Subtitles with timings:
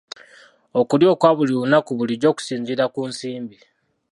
[0.79, 3.57] Okulya okwa buli lunaku bulijjo kusinziira ku nsimbi.